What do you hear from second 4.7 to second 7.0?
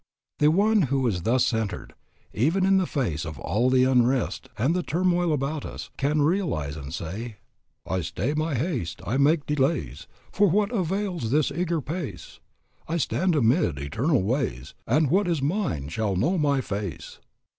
the turmoil about us, can realize and